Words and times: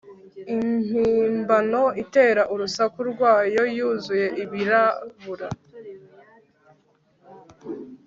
Impimbano 0.53 1.83
itera 2.03 2.41
urusaku 2.53 2.99
rwayo 3.11 3.61
yuzuye 3.77 4.27
ibirabura 4.43 5.47